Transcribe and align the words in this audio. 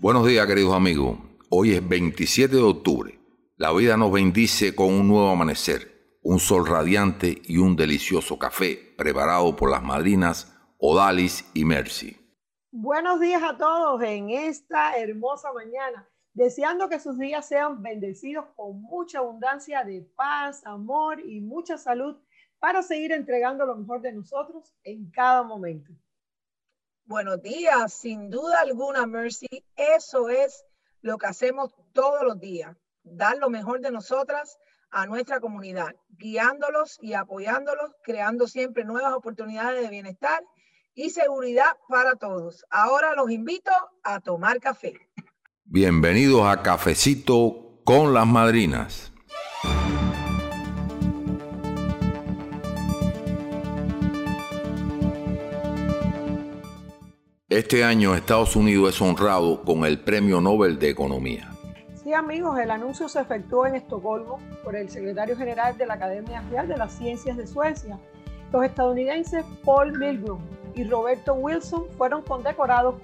Buenos 0.00 0.24
días, 0.28 0.46
queridos 0.46 0.74
amigos. 0.74 1.18
Hoy 1.50 1.72
es 1.72 1.88
27 1.88 2.54
de 2.54 2.62
octubre. 2.62 3.18
La 3.56 3.72
vida 3.72 3.96
nos 3.96 4.12
bendice 4.12 4.76
con 4.76 4.94
un 4.94 5.08
nuevo 5.08 5.28
amanecer, 5.28 6.20
un 6.22 6.38
sol 6.38 6.68
radiante 6.68 7.42
y 7.44 7.58
un 7.58 7.74
delicioso 7.74 8.38
café 8.38 8.94
preparado 8.96 9.56
por 9.56 9.72
las 9.72 9.82
madrinas 9.82 10.56
Odalis 10.78 11.50
y 11.52 11.64
Mercy. 11.64 12.16
Buenos 12.70 13.18
días 13.18 13.42
a 13.42 13.56
todos 13.56 14.00
en 14.04 14.30
esta 14.30 14.96
hermosa 14.96 15.52
mañana, 15.52 16.08
deseando 16.32 16.88
que 16.88 17.00
sus 17.00 17.18
días 17.18 17.48
sean 17.48 17.82
bendecidos 17.82 18.44
con 18.54 18.80
mucha 18.80 19.18
abundancia 19.18 19.82
de 19.82 20.08
paz, 20.14 20.64
amor 20.64 21.18
y 21.26 21.40
mucha 21.40 21.76
salud 21.76 22.16
para 22.60 22.84
seguir 22.84 23.10
entregando 23.10 23.66
lo 23.66 23.74
mejor 23.74 24.00
de 24.00 24.12
nosotros 24.12 24.72
en 24.84 25.10
cada 25.10 25.42
momento. 25.42 25.92
Buenos 27.08 27.40
días, 27.40 27.94
sin 27.94 28.28
duda 28.28 28.60
alguna, 28.60 29.06
Mercy. 29.06 29.48
Eso 29.76 30.28
es 30.28 30.66
lo 31.00 31.16
que 31.16 31.26
hacemos 31.26 31.74
todos 31.94 32.22
los 32.22 32.38
días, 32.38 32.76
dar 33.02 33.38
lo 33.38 33.48
mejor 33.48 33.80
de 33.80 33.90
nosotras 33.90 34.58
a 34.90 35.06
nuestra 35.06 35.40
comunidad, 35.40 35.96
guiándolos 36.10 36.98
y 37.00 37.14
apoyándolos, 37.14 37.92
creando 38.04 38.46
siempre 38.46 38.84
nuevas 38.84 39.14
oportunidades 39.14 39.80
de 39.80 39.88
bienestar 39.88 40.44
y 40.92 41.08
seguridad 41.08 41.78
para 41.88 42.16
todos. 42.16 42.66
Ahora 42.68 43.14
los 43.14 43.30
invito 43.30 43.72
a 44.02 44.20
tomar 44.20 44.60
café. 44.60 44.92
Bienvenidos 45.64 46.46
a 46.46 46.62
Cafecito 46.62 47.80
con 47.84 48.12
las 48.12 48.26
Madrinas. 48.26 49.07
Este 57.50 57.82
año 57.82 58.14
Estados 58.14 58.56
Unidos 58.56 58.94
es 58.94 59.00
honrado 59.00 59.62
con 59.62 59.86
el 59.86 59.98
Premio 59.98 60.38
Nobel 60.38 60.78
de 60.78 60.90
Economía. 60.90 61.50
Sí, 61.94 62.12
amigos, 62.12 62.58
el 62.58 62.70
anuncio 62.70 63.08
se 63.08 63.20
efectuó 63.20 63.64
en 63.64 63.74
Estocolmo 63.74 64.38
por 64.62 64.76
el 64.76 64.90
secretario 64.90 65.34
general 65.34 65.78
de 65.78 65.86
la 65.86 65.94
Academia 65.94 66.44
Real 66.50 66.68
de 66.68 66.76
las 66.76 66.92
Ciencias 66.92 67.38
de 67.38 67.46
Suecia. 67.46 67.98
Los 68.52 68.64
estadounidenses 68.64 69.46
Paul 69.64 69.98
Milgrom 69.98 70.42
y 70.74 70.84
Roberto 70.84 71.32
Wilson 71.32 71.86
fueron 71.96 72.20
condecorados 72.20 72.96